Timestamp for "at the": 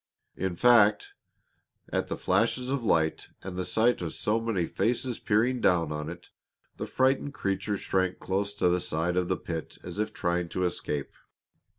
1.93-2.17